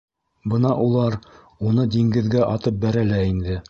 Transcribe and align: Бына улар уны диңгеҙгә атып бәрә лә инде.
Бына 0.53 0.71
улар 0.85 1.19
уны 1.69 1.87
диңгеҙгә 1.99 2.45
атып 2.57 2.85
бәрә 2.87 3.09
лә 3.15 3.27
инде. 3.33 3.59